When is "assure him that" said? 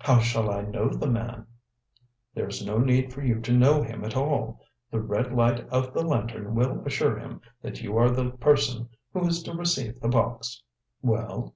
6.84-7.80